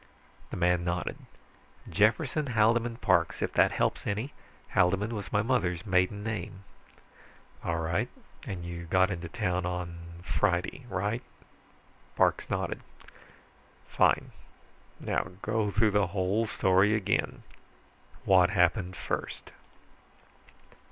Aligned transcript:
The 0.49 0.57
man 0.57 0.83
nodded. 0.83 1.15
"Jefferson 1.87 2.47
Haldeman 2.47 2.95
Parks, 2.95 3.39
if 3.43 3.53
that 3.53 3.71
helps 3.71 4.07
any. 4.07 4.33
Haldeman 4.73 5.13
was 5.13 5.31
my 5.31 5.43
mother's 5.43 5.85
maiden 5.85 6.23
name." 6.23 6.63
"All 7.63 7.77
right. 7.77 8.09
And 8.47 8.65
you 8.65 8.85
got 8.85 9.11
into 9.11 9.29
town 9.29 9.63
on 9.63 10.23
Friday 10.23 10.87
right?" 10.89 11.21
Parks 12.15 12.49
nodded. 12.49 12.81
"Fine. 13.87 14.31
Now 14.99 15.27
go 15.43 15.69
through 15.69 15.91
the 15.91 16.07
whole 16.07 16.47
story 16.47 16.95
again. 16.95 17.43
What 18.25 18.49
happened 18.49 18.95
first?" 18.95 19.51